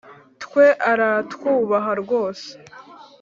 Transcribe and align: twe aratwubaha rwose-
twe 0.43 0.65
aratwubaha 0.91 1.91
rwose- 2.01 2.51